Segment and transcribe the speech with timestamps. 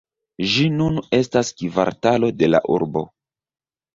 [0.51, 3.07] Ĝi nun estas kvartalo de la urbo.